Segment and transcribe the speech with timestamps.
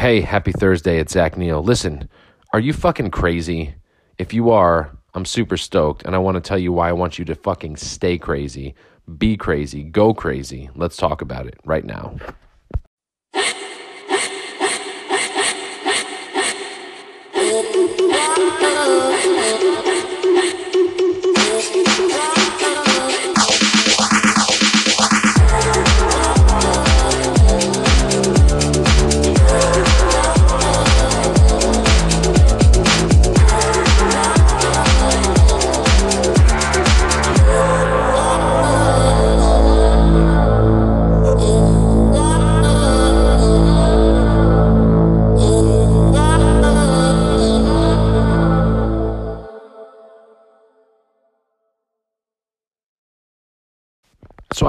[0.00, 0.98] Hey, happy Thursday.
[0.98, 1.62] It's Zach Neil.
[1.62, 2.08] Listen,
[2.54, 3.74] are you fucking crazy?
[4.16, 7.18] If you are, I'm super stoked, and I want to tell you why I want
[7.18, 8.74] you to fucking stay crazy,
[9.18, 10.70] be crazy, go crazy.
[10.74, 12.16] Let's talk about it right now.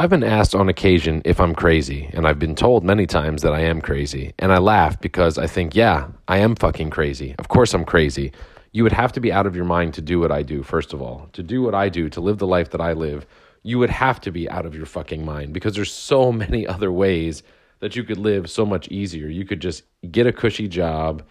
[0.02, 3.54] I've been asked on occasion if I'm crazy, and I've been told many times that
[3.54, 4.34] I am crazy.
[4.40, 7.36] And I laugh because I think, yeah, I am fucking crazy.
[7.38, 8.32] Of course I'm crazy.
[8.72, 10.94] You would have to be out of your mind to do what I do, first
[10.94, 11.30] of all.
[11.34, 13.28] To do what I do, to live the life that I live,
[13.62, 16.92] you would have to be out of your fucking mind because there's so many other
[16.92, 17.44] ways
[17.80, 19.28] that you could live so much easier.
[19.28, 21.22] You could just get a cushy job,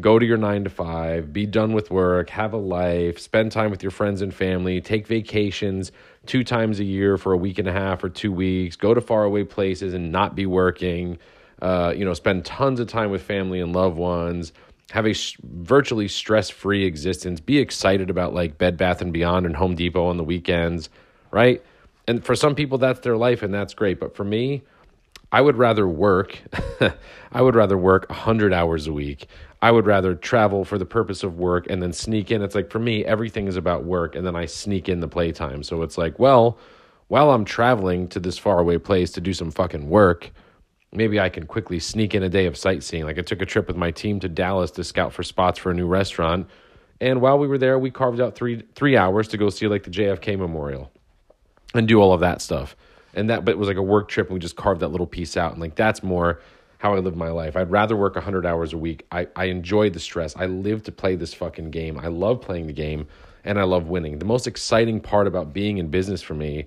[0.00, 3.70] go to your nine to five, be done with work, have a life, spend time
[3.70, 5.92] with your friends and family, take vacations
[6.26, 9.00] two times a year for a week and a half or two weeks, go to
[9.00, 11.18] faraway places and not be working,
[11.60, 14.52] uh, you know, spend tons of time with family and loved ones,
[14.92, 19.46] have a sh- virtually stress free existence, be excited about like Bed Bath and Beyond
[19.46, 20.88] and Home Depot on the weekends,
[21.30, 21.62] right?
[22.08, 24.00] And for some people, that's their life and that's great.
[24.00, 24.62] But for me,
[25.32, 26.38] I would rather work.
[27.32, 29.26] I would rather work 100 hours a week.
[29.62, 32.42] I would rather travel for the purpose of work and then sneak in.
[32.42, 35.62] It's like for me, everything is about work and then I sneak in the playtime.
[35.62, 36.58] So it's like, well,
[37.08, 40.30] while I'm traveling to this faraway place to do some fucking work,
[40.92, 43.04] maybe I can quickly sneak in a day of sightseeing.
[43.04, 45.70] Like I took a trip with my team to Dallas to scout for spots for
[45.70, 46.46] a new restaurant.
[47.00, 49.84] And while we were there, we carved out three three hours to go see like
[49.84, 50.92] the JFK Memorial
[51.74, 52.76] and do all of that stuff
[53.14, 55.06] and that but it was like a work trip and we just carved that little
[55.06, 56.40] piece out and like that's more
[56.82, 57.56] how I live my life.
[57.56, 59.06] I'd rather work 100 hours a week.
[59.12, 60.34] I, I enjoy the stress.
[60.36, 61.96] I live to play this fucking game.
[61.96, 63.06] I love playing the game
[63.44, 64.18] and I love winning.
[64.18, 66.66] The most exciting part about being in business for me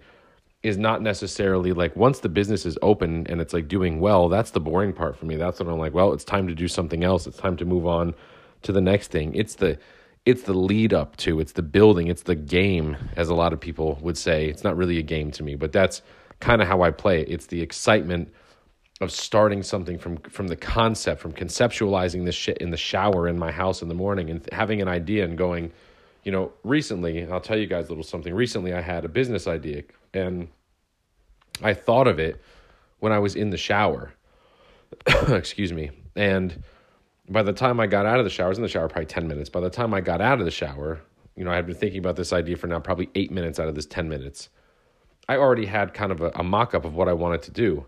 [0.63, 4.51] is not necessarily like once the business is open and it's like doing well, that's
[4.51, 5.35] the boring part for me.
[5.35, 7.27] That's when I'm like, well, it's time to do something else.
[7.27, 8.15] It's time to move on
[8.61, 9.35] to the next thing.
[9.35, 9.77] It's the
[10.25, 13.59] it's the lead up to, it's the building, it's the game, as a lot of
[13.59, 14.47] people would say.
[14.47, 16.01] It's not really a game to me, but that's
[16.39, 17.29] kind of how I play it.
[17.29, 18.33] It's the excitement
[19.01, 23.37] of starting something from from the concept, from conceptualizing this shit in the shower in
[23.37, 25.71] my house in the morning and having an idea and going,
[26.23, 28.33] you know, recently, I'll tell you guys a little something.
[28.33, 30.47] Recently I had a business idea and
[31.61, 32.41] I thought of it
[32.99, 34.13] when I was in the shower.
[35.27, 35.91] Excuse me.
[36.15, 36.63] And
[37.29, 39.07] by the time I got out of the shower, I was in the shower probably
[39.07, 39.49] 10 minutes.
[39.49, 41.01] By the time I got out of the shower,
[41.35, 43.67] you know, I had been thinking about this idea for now probably eight minutes out
[43.67, 44.49] of this 10 minutes.
[45.27, 47.85] I already had kind of a, a mock up of what I wanted to do,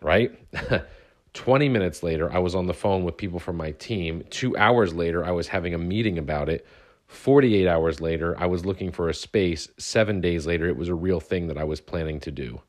[0.00, 0.32] right?
[1.34, 4.24] 20 minutes later, I was on the phone with people from my team.
[4.30, 6.66] Two hours later, I was having a meeting about it.
[7.06, 9.68] 48 hours later, I was looking for a space.
[9.78, 12.60] Seven days later, it was a real thing that I was planning to do.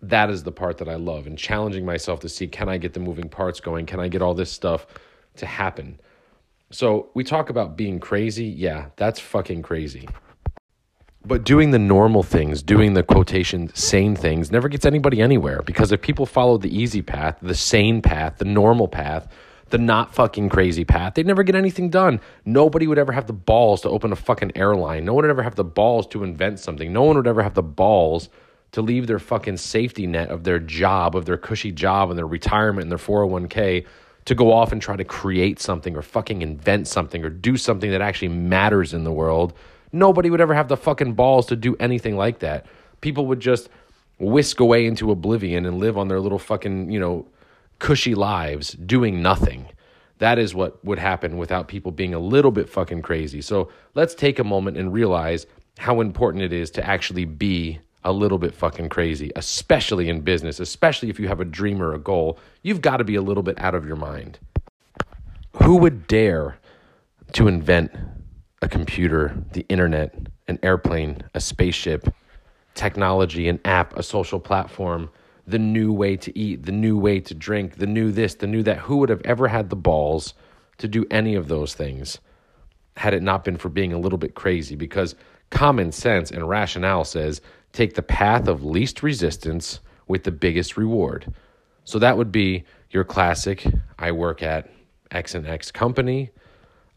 [0.00, 2.92] That is the part that I love and challenging myself to see can I get
[2.92, 3.86] the moving parts going?
[3.86, 4.86] Can I get all this stuff
[5.36, 6.00] to happen?
[6.70, 8.46] So we talk about being crazy.
[8.46, 10.08] Yeah, that's fucking crazy.
[11.24, 15.92] But doing the normal things, doing the quotation sane things, never gets anybody anywhere because
[15.92, 19.28] if people follow the easy path, the sane path, the normal path,
[19.70, 22.20] the not fucking crazy path, they'd never get anything done.
[22.44, 25.04] Nobody would ever have the balls to open a fucking airline.
[25.04, 26.92] No one would ever have the balls to invent something.
[26.92, 28.28] No one would ever have the balls
[28.72, 32.26] to leave their fucking safety net of their job, of their cushy job and their
[32.26, 33.86] retirement and their 401k
[34.24, 37.90] to go off and try to create something or fucking invent something or do something
[37.92, 39.52] that actually matters in the world
[39.92, 42.66] Nobody would ever have the fucking balls to do anything like that.
[43.00, 43.68] People would just
[44.18, 47.26] whisk away into oblivion and live on their little fucking, you know,
[47.78, 49.66] cushy lives doing nothing.
[50.18, 53.42] That is what would happen without people being a little bit fucking crazy.
[53.42, 55.46] So let's take a moment and realize
[55.78, 60.60] how important it is to actually be a little bit fucking crazy, especially in business,
[60.60, 62.38] especially if you have a dream or a goal.
[62.62, 64.38] You've got to be a little bit out of your mind.
[65.62, 66.58] Who would dare
[67.32, 67.92] to invent
[68.62, 70.14] a computer, the internet,
[70.48, 72.08] an airplane, a spaceship,
[72.74, 75.10] technology, an app, a social platform,
[75.46, 78.62] the new way to eat, the new way to drink, the new this, the new
[78.62, 78.78] that.
[78.78, 80.34] Who would have ever had the balls
[80.78, 82.18] to do any of those things
[82.96, 84.76] had it not been for being a little bit crazy?
[84.76, 85.16] Because
[85.50, 87.40] common sense and rationale says
[87.72, 91.34] take the path of least resistance with the biggest reward.
[91.84, 93.66] So that would be your classic
[93.98, 94.70] I work at
[95.10, 96.30] X and X company.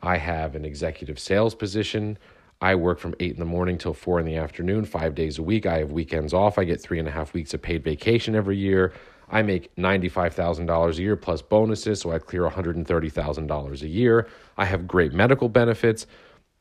[0.05, 2.17] I have an executive sales position.
[2.61, 5.43] I work from eight in the morning till four in the afternoon, five days a
[5.43, 5.65] week.
[5.65, 6.57] I have weekends off.
[6.57, 8.93] I get three and a half weeks of paid vacation every year.
[9.29, 14.27] I make $95,000 a year plus bonuses, so I clear $130,000 a year.
[14.57, 16.05] I have great medical benefits.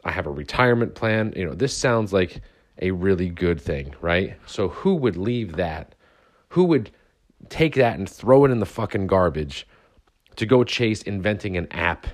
[0.05, 1.35] I have a retirement plan.
[1.37, 2.41] You know, this sounds like
[2.81, 4.37] a really good thing, right?
[4.47, 5.95] So who would leave that?
[6.49, 6.91] Who would
[7.51, 9.67] take that and throw it in the fucking garbage
[10.37, 12.07] to go chase inventing an app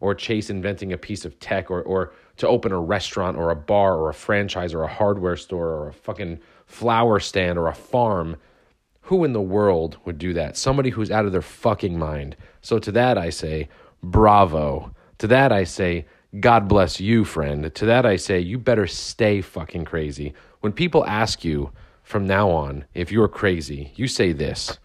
[0.00, 3.56] or chase inventing a piece of tech or or to open a restaurant or a
[3.56, 7.74] bar or a franchise or a hardware store or a fucking flower stand or a
[7.74, 8.36] farm?
[9.02, 10.56] Who in the world would do that?
[10.56, 12.36] Somebody who's out of their fucking mind.
[12.62, 13.68] So to that I say,
[14.02, 14.94] bravo.
[15.18, 16.06] To that I say,
[16.40, 17.72] God bless you, friend.
[17.74, 20.34] To that I say, you better stay fucking crazy.
[20.60, 21.70] When people ask you
[22.02, 24.78] from now on if you're crazy, you say this.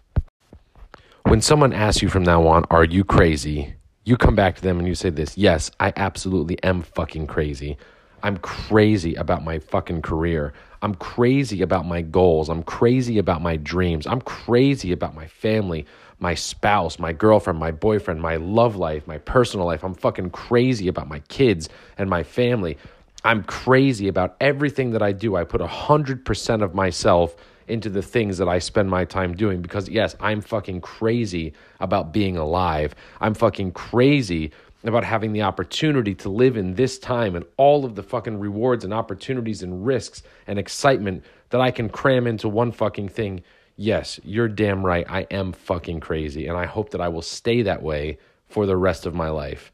[1.23, 3.75] When someone asks you from now on, are you crazy?
[4.05, 7.77] You come back to them and you say this, yes, I absolutely am fucking crazy.
[8.23, 10.53] I'm crazy about my fucking career.
[10.81, 12.49] I'm crazy about my goals.
[12.49, 14.07] I'm crazy about my dreams.
[14.07, 15.85] I'm crazy about my family,
[16.19, 19.83] my spouse, my girlfriend, my boyfriend, my love life, my personal life.
[19.83, 22.77] I'm fucking crazy about my kids and my family.
[23.23, 25.35] I'm crazy about everything that I do.
[25.35, 27.35] I put 100% of myself
[27.67, 32.13] into the things that I spend my time doing because, yes, I'm fucking crazy about
[32.13, 32.95] being alive.
[33.21, 34.51] I'm fucking crazy
[34.83, 38.85] about having the opportunity to live in this time and all of the fucking rewards
[38.85, 43.43] and opportunities and risks and excitement that I can cram into one fucking thing.
[43.75, 45.05] Yes, you're damn right.
[45.09, 46.47] I am fucking crazy.
[46.47, 48.17] And I hope that I will stay that way
[48.47, 49.71] for the rest of my life.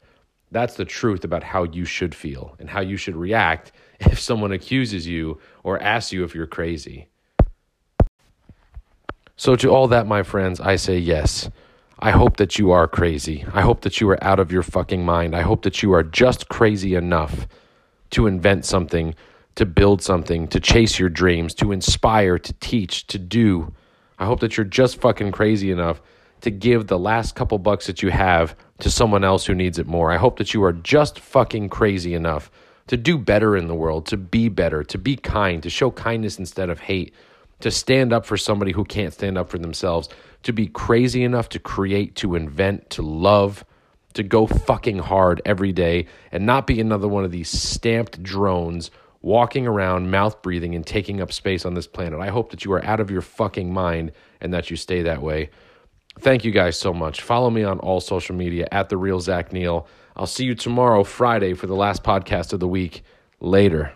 [0.50, 4.52] That's the truth about how you should feel and how you should react if someone
[4.52, 7.08] accuses you or asks you if you're crazy.
[9.38, 11.50] So, to all that, my friends, I say yes.
[11.98, 13.44] I hope that you are crazy.
[13.52, 15.34] I hope that you are out of your fucking mind.
[15.34, 17.46] I hope that you are just crazy enough
[18.10, 19.14] to invent something,
[19.56, 23.72] to build something, to chase your dreams, to inspire, to teach, to do.
[24.18, 26.00] I hope that you're just fucking crazy enough
[26.40, 29.86] to give the last couple bucks that you have to someone else who needs it
[29.86, 30.10] more.
[30.10, 32.50] I hope that you are just fucking crazy enough
[32.86, 36.38] to do better in the world, to be better, to be kind, to show kindness
[36.38, 37.14] instead of hate,
[37.60, 40.08] to stand up for somebody who can't stand up for themselves,
[40.42, 43.64] to be crazy enough to create, to invent, to love,
[44.14, 48.90] to go fucking hard every day and not be another one of these stamped drones
[49.20, 52.20] walking around, mouth breathing, and taking up space on this planet.
[52.20, 55.20] I hope that you are out of your fucking mind and that you stay that
[55.20, 55.50] way.
[56.20, 57.20] Thank you guys so much.
[57.20, 59.86] Follow me on all social media at the real Zach Neil.
[60.16, 63.02] I'll see you tomorrow, Friday, for the last podcast of the week.
[63.40, 63.92] Later.